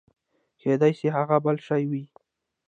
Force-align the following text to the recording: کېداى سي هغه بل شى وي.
کېداى 0.61 0.91
سي 0.99 1.07
هغه 1.17 1.37
بل 1.45 1.55
شى 1.67 1.81
وي. 1.89 2.03